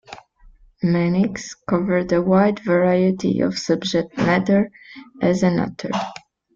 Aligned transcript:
Mannix 0.81 1.53
covered 1.53 2.11
a 2.11 2.23
wide 2.23 2.57
variety 2.61 3.41
of 3.41 3.59
subject 3.59 4.17
matter 4.17 4.71
as 5.21 5.43
an 5.43 5.59
author. 5.59 5.91